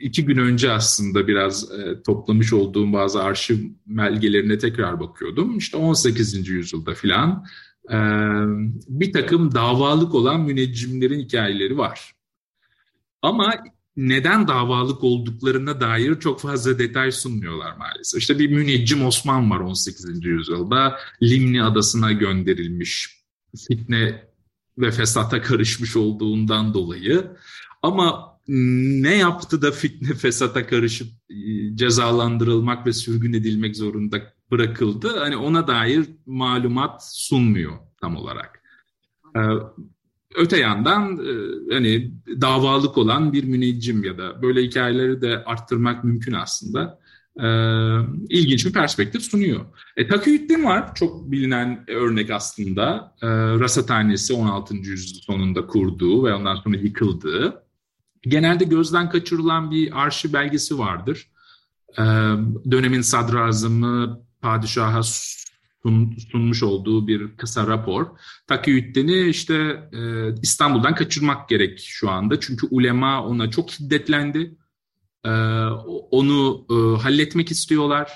İki 0.00 0.24
gün 0.24 0.36
önce 0.36 0.72
aslında 0.72 1.28
biraz 1.28 1.72
e, 1.72 2.02
toplamış 2.02 2.52
olduğum 2.52 2.92
bazı 2.92 3.22
arşiv 3.22 3.58
belgelerine 3.86 4.58
tekrar 4.58 5.00
bakıyordum. 5.00 5.58
İşte 5.58 5.76
18. 5.76 6.48
yüzyılda 6.48 6.94
filan 6.94 7.44
e, 7.88 7.98
bir 8.88 9.12
takım 9.12 9.54
davalık 9.54 10.14
olan 10.14 10.40
müneccimlerin 10.40 11.20
hikayeleri 11.20 11.78
var. 11.78 12.12
Ama 13.22 13.54
neden 13.96 14.48
davalık 14.48 15.04
olduklarına 15.04 15.80
dair 15.80 16.20
çok 16.20 16.40
fazla 16.40 16.78
detay 16.78 17.12
sunmuyorlar 17.12 17.76
maalesef. 17.76 18.20
İşte 18.20 18.38
bir 18.38 18.50
müneccim 18.50 19.06
Osman 19.06 19.50
var 19.50 19.60
18. 19.60 20.24
yüzyılda. 20.24 20.96
Limni 21.22 21.62
adasına 21.62 22.12
gönderilmiş. 22.12 23.20
Fitne 23.68 24.30
ve 24.78 24.90
fesata 24.90 25.42
karışmış 25.42 25.96
olduğundan 25.96 26.74
dolayı. 26.74 27.26
Ama 27.82 28.30
ne 28.48 29.16
yaptı 29.16 29.62
da 29.62 29.72
fitne 29.72 30.14
fesata 30.14 30.66
karışıp 30.66 31.08
e, 31.30 31.36
cezalandırılmak 31.76 32.86
ve 32.86 32.92
sürgün 32.92 33.32
edilmek 33.32 33.76
zorunda 33.76 34.34
bırakıldı? 34.50 35.18
Hani 35.18 35.36
ona 35.36 35.66
dair 35.66 36.06
malumat 36.26 37.08
sunmuyor 37.08 37.72
tam 38.00 38.16
olarak. 38.16 38.62
Ee, 39.36 39.40
öte 40.36 40.58
yandan 40.58 41.18
e, 41.18 41.74
hani 41.74 42.12
davalık 42.40 42.98
olan 42.98 43.32
bir 43.32 43.44
müneccim 43.44 44.04
ya 44.04 44.18
da 44.18 44.42
böyle 44.42 44.62
hikayeleri 44.62 45.22
de 45.22 45.44
arttırmak 45.44 46.04
mümkün 46.04 46.32
aslında. 46.32 47.00
Ee, 47.40 47.46
ilginç 48.28 48.66
bir 48.66 48.72
perspektif 48.72 49.22
sunuyor. 49.22 49.60
E, 49.96 50.08
Takiyüddin 50.08 50.64
var, 50.64 50.94
çok 50.94 51.30
bilinen 51.30 51.84
örnek 51.88 52.30
aslında. 52.30 53.14
Ee, 53.22 53.28
Rasathanesi 53.30 54.34
16. 54.34 54.74
yüzyıl 54.74 55.20
sonunda 55.20 55.66
kurduğu 55.66 56.24
ve 56.24 56.34
ondan 56.34 56.56
sonra 56.56 56.76
yıkıldığı 56.76 57.62
genelde 58.22 58.64
gözden 58.64 59.10
kaçırılan 59.10 59.70
bir 59.70 60.02
arşiv 60.02 60.32
belgesi 60.32 60.78
vardır. 60.78 61.30
Ee, 61.98 62.02
dönemin 62.70 63.00
sadrazamı 63.00 64.20
padişaha 64.40 65.02
sun, 65.82 66.16
sunmuş 66.30 66.62
olduğu 66.62 67.06
bir 67.06 67.36
kısa 67.36 67.66
rapor. 67.66 68.06
Takiyüddin'i 68.46 69.28
işte 69.28 69.54
e, 69.92 70.32
İstanbul'dan 70.42 70.94
kaçırmak 70.94 71.48
gerek 71.48 71.80
şu 71.80 72.10
anda. 72.10 72.40
Çünkü 72.40 72.66
ulema 72.70 73.26
ona 73.26 73.50
çok 73.50 73.70
hiddetlendi. 73.70 74.56
E, 75.24 75.30
onu 76.10 76.66
e, 76.70 77.02
halletmek 77.02 77.50
istiyorlar. 77.50 78.10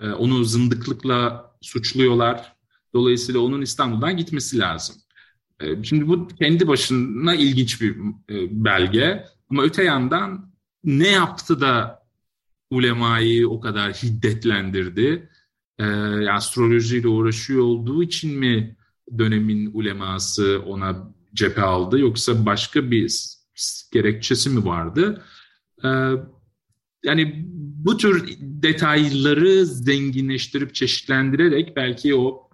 E, 0.00 0.08
onu 0.10 0.44
zındıklıkla 0.44 1.50
suçluyorlar. 1.60 2.52
Dolayısıyla 2.94 3.40
onun 3.40 3.62
İstanbul'dan 3.62 4.16
gitmesi 4.16 4.58
lazım. 4.58 4.96
E, 5.60 5.84
şimdi 5.84 6.08
bu 6.08 6.28
kendi 6.28 6.68
başına 6.68 7.34
ilginç 7.34 7.80
bir 7.80 7.96
e, 8.30 8.64
belge. 8.64 9.24
Ama 9.50 9.62
öte 9.62 9.84
yandan 9.84 10.54
ne 10.84 11.08
yaptı 11.08 11.60
da 11.60 12.04
ulemayı 12.70 13.48
o 13.48 13.60
kadar 13.60 13.92
hiddetlendirdi? 13.92 15.30
Ee, 15.78 15.84
astrolojiyle 16.30 17.08
uğraşıyor 17.08 17.62
olduğu 17.62 18.02
için 18.02 18.38
mi 18.38 18.76
dönemin 19.18 19.70
uleması 19.72 20.62
ona 20.66 21.14
cephe 21.34 21.62
aldı 21.62 21.98
yoksa 21.98 22.46
başka 22.46 22.90
bir 22.90 23.28
gerekçesi 23.92 24.50
mi 24.50 24.64
vardı? 24.64 25.24
Ee, 25.84 25.88
yani 27.04 27.46
bu 27.84 27.96
tür 27.96 28.28
detayları 28.40 29.66
zenginleştirip 29.66 30.74
çeşitlendirerek 30.74 31.76
belki 31.76 32.14
o 32.14 32.50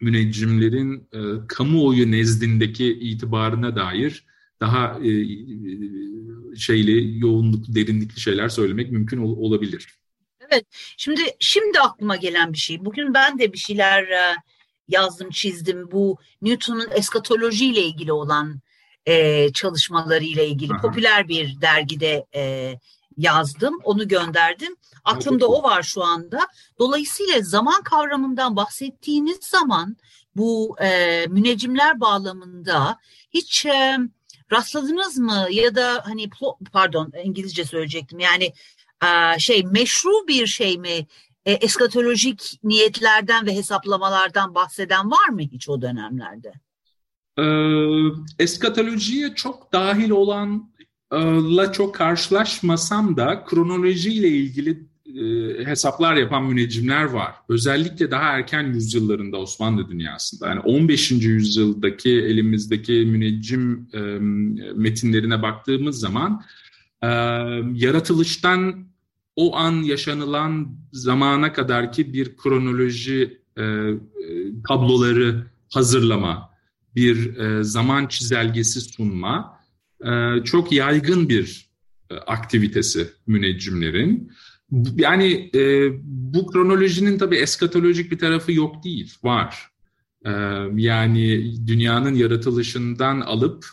müneccimlerin 0.00 1.08
e, 1.12 1.46
kamuoyu 1.48 2.10
nezdindeki 2.10 2.86
itibarına 2.92 3.76
dair 3.76 4.24
daha 4.60 5.00
e, 5.04 5.10
şeyli, 6.56 7.18
yoğunluk, 7.18 7.74
derinlikli 7.74 8.20
şeyler 8.20 8.48
söylemek 8.48 8.92
mümkün 8.92 9.18
ol, 9.18 9.36
olabilir. 9.36 9.94
Evet, 10.50 10.66
şimdi 10.96 11.22
şimdi 11.40 11.80
aklıma 11.80 12.16
gelen 12.16 12.52
bir 12.52 12.58
şey. 12.58 12.84
Bugün 12.84 13.14
ben 13.14 13.38
de 13.38 13.52
bir 13.52 13.58
şeyler 13.58 14.02
e, 14.02 14.34
yazdım, 14.88 15.30
çizdim. 15.30 15.90
Bu 15.90 16.18
Newton'un 16.42 16.88
eskatoloji 16.90 17.66
ile 17.66 17.82
ilgili 17.82 18.12
olan 18.12 18.60
e, 19.06 19.52
çalışmaları 19.52 20.24
ile 20.24 20.46
ilgili 20.46 20.72
Aha. 20.72 20.80
popüler 20.80 21.28
bir 21.28 21.60
dergide 21.60 22.26
e, 22.34 22.74
yazdım, 23.16 23.78
onu 23.84 24.08
gönderdim. 24.08 24.76
Aklımda 25.04 25.48
o 25.48 25.62
var 25.62 25.82
şu 25.82 26.04
anda. 26.04 26.48
Dolayısıyla 26.78 27.40
zaman 27.42 27.82
kavramından 27.82 28.56
bahsettiğiniz 28.56 29.38
zaman 29.40 29.96
bu 30.36 30.76
e, 30.80 31.26
müneccimler 31.28 32.00
bağlamında 32.00 32.98
hiç 33.30 33.66
e, 33.66 33.98
rastladınız 34.52 35.18
mı 35.18 35.46
ya 35.50 35.74
da 35.74 36.02
hani 36.04 36.30
pardon 36.72 37.12
İngilizce 37.24 37.64
söyleyecektim 37.64 38.18
yani 38.18 38.52
şey 39.38 39.62
meşru 39.62 40.28
bir 40.28 40.46
şey 40.46 40.78
mi 40.78 41.06
e, 41.44 41.52
eskatolojik 41.52 42.60
niyetlerden 42.62 43.46
ve 43.46 43.54
hesaplamalardan 43.54 44.54
bahseden 44.54 45.10
var 45.10 45.28
mı 45.28 45.40
hiç 45.40 45.68
o 45.68 45.82
dönemlerde? 45.82 46.52
Ee, 47.38 48.44
eskatolojiye 48.44 49.34
çok 49.34 49.72
dahil 49.72 50.10
olan 50.10 50.70
la 51.56 51.72
çok 51.72 51.94
karşılaşmasam 51.94 53.16
da 53.16 53.44
kronolojiyle 53.44 54.28
ilgili 54.28 54.88
e, 55.16 55.64
hesaplar 55.66 56.16
yapan 56.16 56.44
müneccimler 56.44 57.04
var. 57.04 57.34
Özellikle 57.48 58.10
daha 58.10 58.22
erken 58.22 58.62
yüzyıllarında 58.62 59.36
Osmanlı 59.36 59.88
dünyasında. 59.88 60.48
Yani 60.48 60.60
15. 60.60 61.10
yüzyıldaki 61.10 62.10
elimizdeki 62.10 62.92
müneccim 62.92 63.88
e, 63.92 63.98
metinlerine 64.74 65.42
baktığımız 65.42 66.00
zaman 66.00 66.42
e, 67.02 67.08
yaratılıştan 67.74 68.87
o 69.38 69.56
an 69.56 69.82
yaşanılan 69.82 70.78
zamana 70.92 71.52
kadarki 71.52 72.12
bir 72.12 72.36
kronoloji 72.36 73.40
e, 73.56 73.62
e 73.62 73.94
tabloları 74.68 75.46
hazırlama, 75.72 76.50
bir 76.94 77.36
e, 77.36 77.64
zaman 77.64 78.06
çizelgesi 78.06 78.80
sunma 78.80 79.60
e, 80.04 80.44
çok 80.44 80.72
yaygın 80.72 81.28
bir 81.28 81.70
e, 82.10 82.14
aktivitesi 82.14 83.08
müneccimlerin. 83.26 84.32
Yani 84.96 85.50
e, 85.54 85.90
bu 86.02 86.46
kronolojinin 86.46 87.18
tabii 87.18 87.36
eskatolojik 87.36 88.10
bir 88.10 88.18
tarafı 88.18 88.52
yok 88.52 88.84
değil, 88.84 89.14
var. 89.22 89.68
E, 90.24 90.30
yani 90.76 91.54
dünyanın 91.66 92.14
yaratılışından 92.14 93.20
alıp 93.20 93.66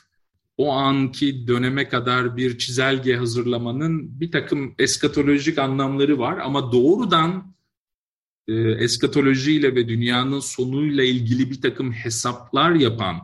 o 0.57 0.71
anki 0.71 1.47
döneme 1.47 1.89
kadar 1.89 2.37
bir 2.37 2.57
çizelge 2.57 3.15
hazırlamanın 3.15 4.19
bir 4.19 4.31
takım 4.31 4.75
eskatolojik 4.79 5.57
anlamları 5.57 6.19
var 6.19 6.37
ama 6.37 6.71
doğrudan 6.71 7.55
e, 8.47 8.53
eskatolojiyle 8.53 9.75
ve 9.75 9.87
dünyanın 9.87 10.39
sonuyla 10.39 11.03
ilgili 11.03 11.51
bir 11.51 11.61
takım 11.61 11.91
hesaplar 11.91 12.71
yapan 12.71 13.15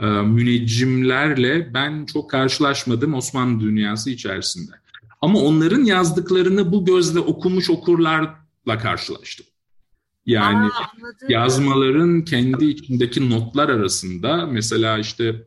e, 0.00 0.06
müneccimlerle 0.06 1.74
ben 1.74 2.06
çok 2.06 2.30
karşılaşmadım 2.30 3.14
Osmanlı 3.14 3.60
dünyası 3.60 4.10
içerisinde. 4.10 4.72
Ama 5.20 5.38
onların 5.38 5.84
yazdıklarını 5.84 6.72
bu 6.72 6.84
gözle 6.84 7.18
okumuş 7.18 7.70
okurlarla 7.70 8.78
karşılaştım. 8.82 9.46
Yani 10.26 10.66
Aa, 10.66 10.70
yazmaların 11.28 12.24
kendi 12.24 12.64
içindeki 12.64 13.30
notlar 13.30 13.68
arasında 13.68 14.46
mesela 14.46 14.98
işte 14.98 15.46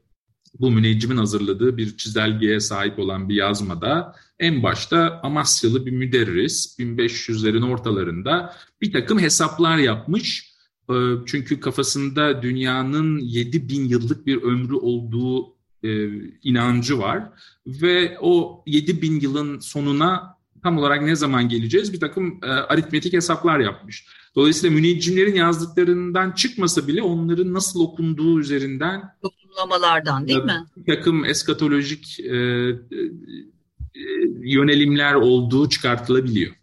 bu 0.60 0.72
müneccimin 0.72 1.18
hazırladığı 1.18 1.78
bir 1.78 1.98
çizelgeye 1.98 2.60
sahip 2.60 3.00
olan 3.00 3.30
bir 3.30 3.36
yazmada 3.36 4.16
en 4.40 4.64
başta 4.64 5.20
Amasyalı 5.24 5.86
bir 5.86 5.92
müderris 5.92 6.80
1500'lerin 6.80 7.70
ortalarında 7.72 8.54
bir 8.82 8.92
takım 8.92 9.20
hesaplar 9.20 9.78
yapmış 9.78 10.58
ee, 10.90 10.94
çünkü 11.26 11.60
kafasında 11.60 12.42
dünyanın 12.42 13.20
7 13.20 13.70
bin 13.70 13.88
yıllık 13.90 14.28
bir 14.28 14.44
ömrü 14.44 14.76
olduğu 14.76 15.56
e, 15.84 16.08
inancı 16.44 17.00
var. 17.00 17.24
Ve 17.68 18.18
o 18.22 18.64
7 18.66 19.02
bin 19.02 19.20
yılın 19.20 19.60
sonuna 19.60 20.37
tam 20.64 20.78
olarak 20.78 21.02
ne 21.02 21.16
zaman 21.16 21.50
geleceğiz 21.50 21.94
bir 21.94 22.00
takım 22.00 22.40
e, 22.44 22.48
aritmetik 22.48 23.14
hesaplar 23.14 23.60
yapmış. 23.60 24.06
Dolayısıyla 24.36 24.76
müneccimlerin 24.76 25.36
yazdıklarından 25.36 26.32
çıkmasa 26.32 26.88
bile 26.88 27.02
onların 27.02 27.54
nasıl 27.54 27.82
okunduğu 27.82 28.40
üzerinden 28.40 29.02
toplamalardan 29.22 30.28
değil 30.28 30.44
mi? 30.44 30.66
Bir 30.78 30.96
takım 30.96 31.26
eskatolojik 31.26 32.20
e, 32.20 32.36
e, 32.36 34.02
yönelimler 34.42 35.14
olduğu 35.14 35.70
çıkartılabiliyor. 35.70 36.56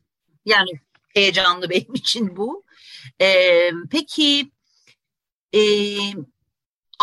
Yani 0.44 0.70
heyecanlı 1.14 1.70
benim 1.70 1.94
için 1.94 2.36
bu. 2.36 2.64
E, 3.20 3.28
peki 3.90 4.50
e, 5.54 5.60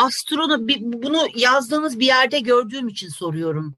astronomi 0.06 0.76
bunu 0.82 1.28
yazdığınız 1.36 2.00
bir 2.00 2.06
yerde 2.06 2.40
gördüğüm 2.40 2.88
için 2.88 3.10
soruyorum. 3.10 3.76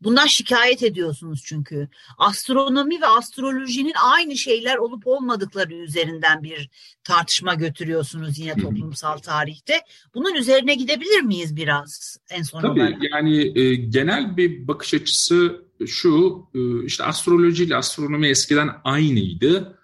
Bundan 0.00 0.26
şikayet 0.26 0.82
ediyorsunuz 0.82 1.42
çünkü. 1.44 1.88
Astronomi 2.18 3.00
ve 3.00 3.06
astrolojinin 3.06 3.94
aynı 4.04 4.36
şeyler 4.36 4.76
olup 4.76 5.06
olmadıkları 5.06 5.74
üzerinden 5.74 6.42
bir 6.42 6.70
tartışma 7.04 7.54
götürüyorsunuz 7.54 8.38
yine 8.38 8.56
toplumsal 8.56 9.18
tarihte. 9.18 9.80
Bunun 10.14 10.34
üzerine 10.34 10.74
gidebilir 10.74 11.20
miyiz 11.20 11.56
biraz 11.56 12.18
en 12.30 12.42
son 12.42 12.60
Tabii 12.60 12.80
olarak? 12.80 12.98
yani 13.12 13.58
e, 13.58 13.74
genel 13.74 14.36
bir 14.36 14.68
bakış 14.68 14.94
açısı 14.94 15.64
şu 15.86 16.44
e, 16.54 16.84
işte 16.84 17.04
astroloji 17.04 17.64
ile 17.64 17.76
astronomi 17.76 18.28
eskiden 18.28 18.68
aynıydı 18.84 19.75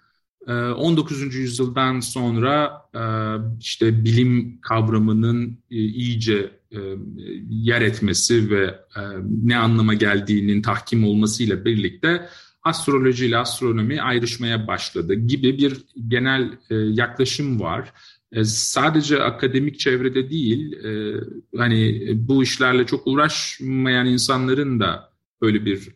19. 0.47 1.21
Ee, 1.21 1.25
yüzyıldan 1.25 1.99
sonra 1.99 2.81
e, 2.95 3.03
işte 3.59 4.05
bilim 4.05 4.61
kavramının 4.61 5.57
e, 5.71 5.75
iyice 5.75 6.51
e, 6.71 6.77
yer 7.49 7.81
etmesi 7.81 8.51
ve 8.51 8.79
ne 9.43 9.57
anlama 9.57 9.93
geldiğinin 9.93 10.61
tahkim 10.61 11.03
olmasıyla 11.03 11.65
birlikte 11.65 12.27
astroloji 12.63 13.25
ile 13.25 13.37
astronomi 13.37 14.01
ayrışmaya 14.01 14.67
başladı 14.67 15.13
gibi 15.13 15.57
bir 15.57 15.85
genel 16.07 16.51
yaklaşım 16.69 17.59
var. 17.59 17.93
Sadece 18.43 19.23
akademik 19.23 19.79
çevrede 19.79 20.29
değil, 20.29 20.75
hani 21.57 22.09
bu 22.15 22.43
işlerle 22.43 22.85
çok 22.85 23.07
uğraşmayan 23.07 24.05
insanların 24.05 24.79
da 24.79 25.09
öyle 25.41 25.65
bir 25.65 25.89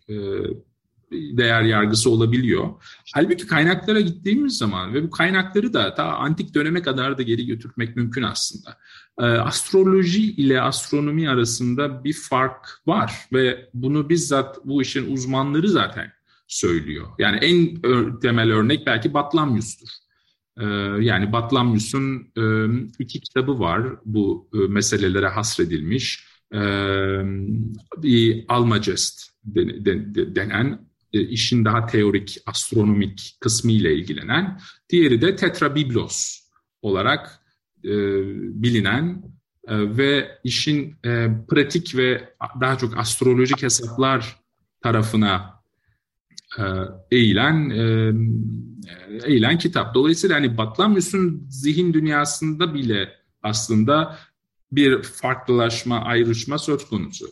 değer 1.12 1.62
yargısı 1.62 2.10
olabiliyor. 2.10 2.70
Halbuki 3.14 3.48
kaynaklara 3.48 4.00
gittiğimiz 4.00 4.58
zaman 4.58 4.94
ve 4.94 5.04
bu 5.04 5.10
kaynakları 5.10 5.74
da 5.74 5.94
ta 5.94 6.04
antik 6.04 6.54
döneme 6.54 6.82
kadar 6.82 7.18
da 7.18 7.22
geri 7.22 7.46
götürmek 7.46 7.96
mümkün 7.96 8.24
aslında. 8.24 8.78
Ee, 9.20 9.24
astroloji 9.24 10.32
ile 10.32 10.62
astronomi 10.62 11.30
arasında 11.30 12.04
bir 12.04 12.14
fark 12.14 12.68
var 12.88 13.14
ve 13.34 13.70
bunu 13.74 14.10
bizzat 14.10 14.66
bu 14.66 14.82
işin 14.82 15.14
uzmanları 15.14 15.70
zaten 15.70 16.12
söylüyor. 16.48 17.08
Yani 17.20 17.38
en 17.38 17.82
temel 18.20 18.52
örnek 18.52 18.86
belki 18.86 19.14
Batlamyus'tur. 19.14 19.90
Ee, 20.60 20.66
yani 21.06 21.34
Batlamyus'un 21.34 22.32
iki 23.00 23.22
kitabı 23.22 23.60
var 23.60 23.84
bu 24.06 24.50
meselelere 24.70 25.28
hasredilmiş. 25.28 26.28
Bir 27.98 28.46
Almagest 28.48 29.32
denen 30.36 30.87
işin 31.14 31.66
daha 31.66 31.86
teorik, 31.86 32.38
astronomik 32.46 33.38
kısmı 33.40 33.72
ile 33.72 33.96
ilgilenen, 33.96 34.60
diğeri 34.90 35.22
de 35.22 35.36
Tetrabiblos 35.36 36.40
olarak 36.82 37.40
e, 37.84 37.92
bilinen 38.64 39.24
e, 39.68 39.98
ve 39.98 40.40
işin 40.44 40.96
e, 41.06 41.28
pratik 41.50 41.96
ve 41.96 42.34
daha 42.62 42.78
çok 42.78 42.98
astrolojik 42.98 43.64
hesaplar 43.64 44.36
tarafına 44.82 45.64
e, 46.60 46.64
eğilen 47.12 47.70
e, 47.70 48.14
eğilen 49.26 49.58
kitap. 49.58 49.96
Dolayısıyla 49.96 50.36
hani 50.36 50.58
Batlamyus'un 50.58 51.48
zihin 51.50 51.94
dünyasında 51.94 52.74
bile 52.74 53.14
aslında 53.44 54.18
bir 54.72 55.04
farklılaşma, 55.04 56.00
ayrışma 56.00 56.58
söz 56.58 56.90
konusu. 56.90 57.28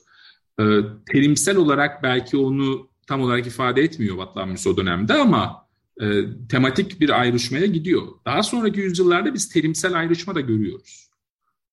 E, 0.59 0.63
terimsel 1.11 1.57
olarak 1.57 2.03
belki 2.03 2.37
onu 2.37 2.89
tam 3.07 3.21
olarak 3.21 3.47
ifade 3.47 3.81
etmiyor 3.81 4.15
Vatlanmış 4.15 4.67
o 4.67 4.77
dönemde 4.77 5.13
ama 5.13 5.67
e, 6.01 6.05
tematik 6.49 7.01
bir 7.01 7.19
ayrışmaya 7.21 7.65
gidiyor. 7.65 8.07
Daha 8.25 8.43
sonraki 8.43 8.79
yüzyıllarda 8.79 9.33
biz 9.33 9.49
terimsel 9.49 9.93
ayrışma 9.93 10.35
da 10.35 10.41
görüyoruz. 10.41 11.09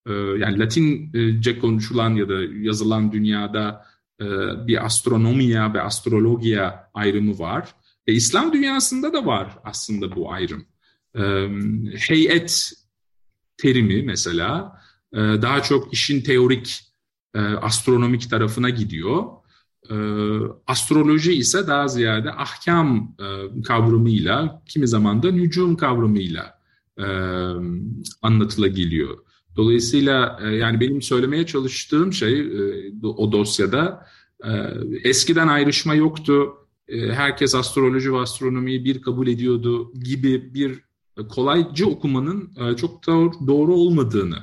E, 0.06 0.12
yani 0.12 0.58
Latince 0.58 1.58
konuşulan 1.58 2.10
ya 2.10 2.28
da 2.28 2.34
yazılan 2.60 3.12
dünyada 3.12 3.86
e, 4.20 4.26
bir 4.66 4.86
astronomiya 4.86 5.74
ve 5.74 5.82
astrologiya 5.82 6.90
ayrımı 6.94 7.38
var. 7.38 7.74
E, 8.06 8.12
İslam 8.12 8.52
dünyasında 8.52 9.12
da 9.12 9.26
var 9.26 9.58
aslında 9.64 10.16
bu 10.16 10.32
ayrım. 10.32 10.66
E, 11.14 11.22
heyet 11.96 12.72
terimi 13.56 14.02
mesela 14.02 14.80
e, 15.12 15.18
daha 15.18 15.62
çok 15.62 15.92
işin 15.92 16.20
teorik 16.20 16.80
e, 17.34 17.40
astronomik 17.40 18.30
tarafına 18.30 18.70
gidiyor. 18.70 19.24
E, 19.90 19.94
astroloji 20.66 21.32
ise 21.32 21.66
daha 21.66 21.88
ziyade 21.88 22.32
ahkam 22.32 23.14
e, 23.20 23.62
kavramıyla, 23.62 24.62
kimi 24.68 24.88
zaman 24.88 25.22
da 25.22 25.30
nücum 25.30 25.76
kavramıyla 25.76 26.58
e, 26.98 27.06
anlatılabiliyor. 28.22 29.18
Dolayısıyla 29.56 30.40
e, 30.42 30.48
yani 30.48 30.80
benim 30.80 31.02
söylemeye 31.02 31.46
çalıştığım 31.46 32.12
şey 32.12 32.40
e, 32.40 33.06
o 33.06 33.32
dosyada 33.32 34.06
eskiden 35.04 35.48
ayrışma 35.48 35.94
yoktu. 35.94 36.52
herkes 36.88 37.54
astroloji 37.54 38.12
ve 38.12 38.18
astronomiyi 38.18 38.84
bir 38.84 39.02
kabul 39.02 39.26
ediyordu 39.26 39.92
gibi 39.94 40.54
bir 40.54 40.80
kolaycı 41.28 41.86
okumanın 41.86 42.54
çok 42.76 43.06
doğru 43.46 43.74
olmadığını 43.74 44.38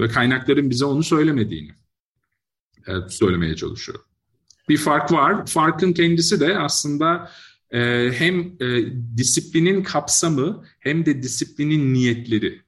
ve 0.00 0.08
kaynakların 0.08 0.70
bize 0.70 0.84
onu 0.84 1.02
söylemediğini 1.02 1.70
söylemeye 3.08 3.56
çalışıyor. 3.56 3.98
Bir 4.68 4.76
fark 4.76 5.12
var. 5.12 5.46
Farkın 5.46 5.92
kendisi 5.92 6.40
de 6.40 6.58
aslında 6.58 7.30
hem 8.12 8.58
disiplinin 9.16 9.82
kapsamı 9.82 10.64
hem 10.80 11.06
de 11.06 11.22
disiplinin 11.22 11.94
niyetleri. 11.94 12.62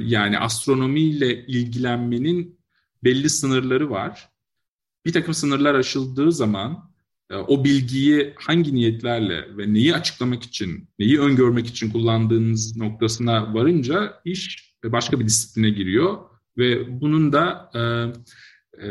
Yani 0.00 0.38
astronomiyle 0.38 1.46
ilgilenmenin 1.46 2.58
belli 3.04 3.30
sınırları 3.30 3.90
var. 3.90 4.28
Bir 5.06 5.12
takım 5.12 5.34
sınırlar 5.34 5.74
aşıldığı 5.74 6.32
zaman 6.32 6.90
e, 7.30 7.36
o 7.36 7.64
bilgiyi 7.64 8.34
hangi 8.36 8.74
niyetlerle 8.74 9.56
ve 9.56 9.72
neyi 9.72 9.94
açıklamak 9.94 10.42
için, 10.42 10.88
neyi 10.98 11.20
öngörmek 11.20 11.66
için 11.66 11.90
kullandığınız 11.90 12.76
noktasına 12.76 13.54
varınca 13.54 14.20
iş 14.24 14.72
başka 14.84 15.20
bir 15.20 15.26
disipline 15.26 15.70
giriyor 15.70 16.18
ve 16.58 17.00
bunun 17.00 17.32
da 17.32 17.70
e, 17.74 17.80
e, 18.82 18.88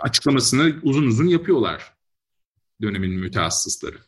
açıklamasını 0.00 0.74
uzun 0.82 1.06
uzun 1.06 1.26
yapıyorlar 1.26 1.94
dönemin 2.82 3.20
mütehassısları. 3.20 3.98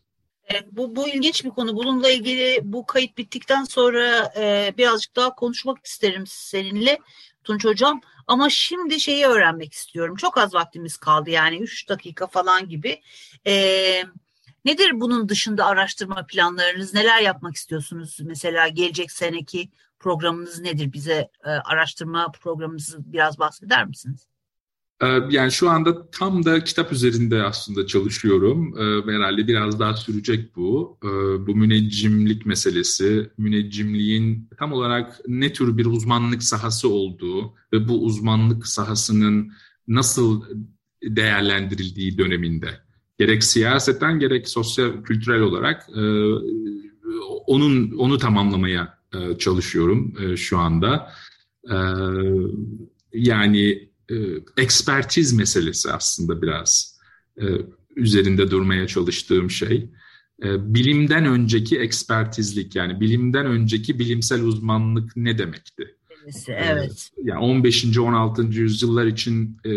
bu, 0.72 0.96
bu 0.96 1.08
ilginç 1.08 1.44
bir 1.44 1.50
konu. 1.50 1.76
Bununla 1.76 2.10
ilgili 2.10 2.60
bu 2.62 2.86
kayıt 2.86 3.18
bittikten 3.18 3.64
sonra 3.64 4.32
e, 4.36 4.74
birazcık 4.78 5.16
daha 5.16 5.34
konuşmak 5.34 5.86
isterim 5.86 6.24
seninle 6.26 6.98
Tunç 7.44 7.64
Hocam. 7.64 8.00
Ama 8.26 8.50
şimdi 8.50 9.00
şeyi 9.00 9.26
öğrenmek 9.26 9.72
istiyorum. 9.72 10.16
Çok 10.16 10.38
az 10.38 10.54
vaktimiz 10.54 10.96
kaldı 10.96 11.30
yani 11.30 11.58
3 11.58 11.88
dakika 11.88 12.26
falan 12.26 12.68
gibi. 12.68 13.02
Ee, 13.46 14.04
nedir 14.64 15.00
bunun 15.00 15.28
dışında 15.28 15.66
araştırma 15.66 16.26
planlarınız? 16.26 16.94
Neler 16.94 17.20
yapmak 17.20 17.56
istiyorsunuz? 17.56 18.18
Mesela 18.22 18.68
gelecek 18.68 19.10
seneki 19.12 19.70
programınız 19.98 20.60
nedir? 20.60 20.92
Bize 20.92 21.30
e, 21.44 21.48
araştırma 21.48 22.32
programınızı 22.32 23.12
biraz 23.12 23.38
bahseder 23.38 23.86
misiniz? 23.86 24.28
Ee, 25.02 25.06
yani 25.30 25.52
şu 25.52 25.70
anda 25.70 26.10
tam 26.10 26.44
da 26.44 26.64
kitap 26.64 26.92
üzerinde 26.92 27.42
aslında 27.42 27.86
çalışıyorum. 27.86 28.74
Ee, 28.78 29.12
herhalde 29.12 29.48
biraz 29.48 29.80
daha 29.80 29.94
sürecek 29.94 30.56
bu. 30.56 30.98
Ee, 31.04 31.08
bu 31.46 31.56
müneccimlik 31.56 32.46
meselesi, 32.46 33.30
müneccimliğin 33.38 34.48
tam 34.58 34.72
olarak 34.72 35.20
ne 35.28 35.52
tür 35.52 35.76
bir 35.76 35.86
uzmanlık 35.86 36.42
sahası 36.42 36.88
olduğu 36.88 37.54
ve 37.72 37.88
bu 37.88 38.04
uzmanlık 38.04 38.66
sahasının 38.66 39.52
nasıl 39.88 40.42
değerlendirildiği 41.02 42.18
döneminde. 42.18 42.68
Gerek 43.18 43.44
siyaseten 43.44 44.18
gerek 44.18 44.48
sosyal 44.48 45.02
kültürel 45.02 45.40
olarak 45.40 45.88
e, 45.96 46.02
onun 47.46 47.90
onu 47.98 48.18
tamamlamaya 48.18 48.98
e, 49.14 49.38
çalışıyorum 49.38 50.14
e, 50.20 50.36
şu 50.36 50.58
anda. 50.58 51.12
Yani 53.12 53.88
e, 54.10 54.14
ekspertiz 54.56 55.32
meselesi 55.32 55.92
aslında 55.92 56.42
biraz 56.42 56.98
e, 57.40 57.44
üzerinde 57.96 58.50
durmaya 58.50 58.86
çalıştığım 58.86 59.50
şey. 59.50 59.90
E, 60.42 60.74
bilimden 60.74 61.24
önceki 61.26 61.78
ekspertizlik 61.78 62.76
yani 62.76 63.00
bilimden 63.00 63.46
önceki 63.46 63.98
bilimsel 63.98 64.42
uzmanlık 64.42 65.16
ne 65.16 65.38
demekti? 65.38 65.96
Evet. 66.48 67.10
E, 67.16 67.20
yani 67.24 67.40
15. 67.40 67.98
16. 67.98 68.42
yüzyıllar 68.42 69.06
için 69.06 69.58
e, 69.64 69.70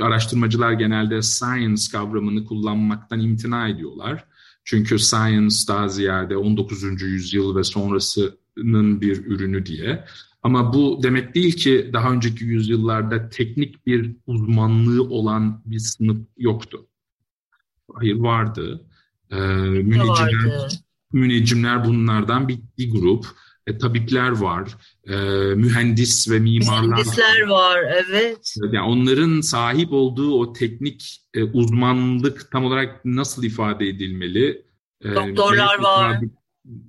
araştırmacılar 0.00 0.72
genelde 0.72 1.22
science 1.22 1.82
kavramını 1.92 2.44
kullanmaktan 2.44 3.20
imtina 3.20 3.68
ediyorlar. 3.68 4.24
Çünkü 4.64 4.98
science 4.98 5.56
daha 5.68 5.88
ziyade 5.88 6.36
19. 6.36 7.02
yüzyıl 7.02 7.56
ve 7.56 7.64
sonrasının 7.64 9.00
bir 9.00 9.26
ürünü 9.26 9.66
diye. 9.66 10.04
Ama 10.42 10.74
bu 10.74 11.00
demek 11.02 11.34
değil 11.34 11.52
ki 11.52 11.90
daha 11.92 12.12
önceki 12.12 12.44
yüzyıllarda 12.44 13.28
teknik 13.28 13.86
bir 13.86 14.16
uzmanlığı 14.26 15.02
olan 15.02 15.62
bir 15.66 15.78
sınıf 15.78 16.18
yoktu. 16.36 16.86
Hayır 17.94 18.16
vardı. 18.16 18.86
Ee, 19.30 19.36
müneccimler, 19.36 20.70
müneccimler 21.12 21.84
bunlardan 21.84 22.48
bir, 22.48 22.58
bir 22.78 22.90
grup. 22.90 23.26
E, 23.66 23.78
tabipler 23.78 24.30
var, 24.30 24.76
e, 25.06 25.14
mühendis 25.54 26.30
ve 26.30 26.38
mimarlar 26.38 26.82
Mühendisler 26.82 27.46
var, 27.48 27.78
evet. 28.08 28.54
Yani 28.72 28.80
onların 28.80 29.40
sahip 29.40 29.92
olduğu 29.92 30.34
o 30.34 30.52
teknik 30.52 31.20
e, 31.34 31.42
uzmanlık 31.42 32.50
tam 32.50 32.64
olarak 32.64 33.04
nasıl 33.04 33.44
ifade 33.44 33.88
edilmeli? 33.88 34.64
E, 35.04 35.14
Doktorlar 35.14 35.78
var. 35.78 36.20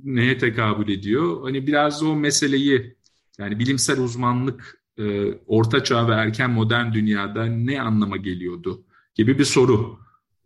Neye 0.04 0.38
tekabül 0.38 0.94
ediyor? 0.94 1.44
Hani 1.44 1.68
biraz 1.68 2.04
o 2.04 2.16
meseleyi 2.16 2.96
yani 3.40 3.60
bilimsel 3.60 4.00
uzmanlık 4.00 4.80
e, 4.98 5.34
orta 5.34 5.84
çağ 5.84 6.08
ve 6.08 6.14
erken 6.14 6.52
modern 6.52 6.94
dünyada 6.94 7.46
ne 7.46 7.82
anlama 7.82 8.18
geliyordu 8.18 8.84
gibi 9.16 9.40
bir 9.40 9.46
soru 9.46 10.00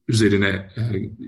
üzerine 0.07 0.47
e, 0.47 0.83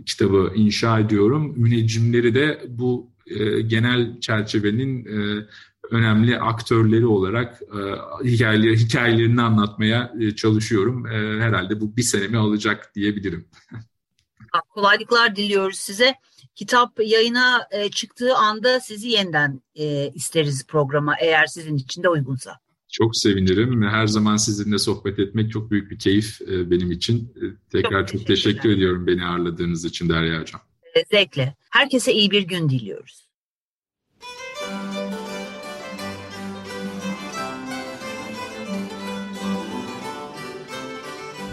kitabı 0.06 0.52
inşa 0.56 1.00
ediyorum. 1.00 1.54
Müneccimleri 1.58 2.36
de 2.36 2.66
bu 2.68 3.12
e, 3.28 3.62
genel 3.62 4.20
çerçevenin 4.20 5.06
e, 5.06 5.46
önemli 5.92 6.40
aktörleri 6.40 7.06
olarak 7.06 7.62
e, 7.62 7.80
hikayeleri, 8.28 8.78
hikayelerini 8.78 9.42
anlatmaya 9.42 10.14
e, 10.20 10.36
çalışıyorum. 10.36 11.08
E, 11.08 11.42
herhalde 11.42 11.82
bu 11.82 11.98
bir 11.98 12.04
senemi 12.04 12.38
alacak 12.38 12.96
diyebilirim. 12.96 13.48
Kolaylıklar 14.70 15.36
diliyoruz 15.36 15.78
size 15.78 16.16
kitap 16.56 17.00
yayına 17.04 17.68
e, 17.72 17.90
çıktığı 17.90 18.36
anda 18.36 18.80
sizi 18.80 19.10
yeniden 19.10 19.62
e, 19.76 20.12
isteriz 20.14 20.68
programa 20.68 21.16
eğer 21.20 21.46
sizin 21.46 21.78
için 21.78 22.04
de 22.04 22.10
uygunsa. 22.10 22.60
Çok 22.92 23.18
sevinirim. 23.18 23.84
Her 23.84 24.08
zaman 24.08 24.38
sizinle 24.38 24.78
sohbet 24.78 25.20
etmek 25.20 25.52
çok 25.52 25.72
büyük 25.72 25.92
bir 25.92 26.00
keyif 26.00 26.42
e, 26.42 26.72
benim 26.72 26.92
için. 26.92 27.34
E, 27.36 27.44
tekrar 27.72 28.08
çok, 28.08 28.20
çok 28.20 28.28
teşekkür 28.28 28.70
ediyorum 28.70 29.08
beni 29.08 29.26
ağırladığınız 29.26 29.86
için 29.86 30.10
Derya 30.10 30.42
Hocam. 30.42 30.62
E, 30.96 31.06
zevkle. 31.12 31.56
Herkese 31.72 32.14
iyi 32.14 32.32
bir 32.32 32.42
gün 32.42 32.70
diliyoruz. 32.70 33.26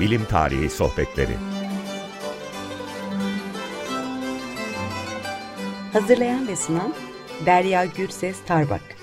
Bilim 0.01 0.25
Tarihi 0.25 0.71
Sohbetleri 0.71 1.52
Hazırlayan 5.93 6.49
ve 6.49 6.57
sunan 6.57 6.95
Derya 7.47 7.85
Gürses 7.85 8.37
Tarbak 8.47 9.02